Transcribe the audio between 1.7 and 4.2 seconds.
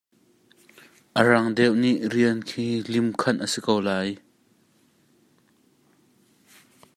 nih rian cu lim khanh a si ko lai.